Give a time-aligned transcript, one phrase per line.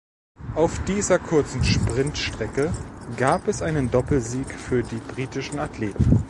[0.55, 2.73] Auf dieser kurzen Sprintstrecke
[3.17, 6.19] gab es einen Doppelsieg für die britischen Athleten.